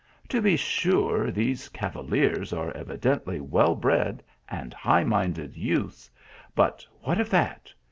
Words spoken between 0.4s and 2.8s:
be sure, these cavaliers are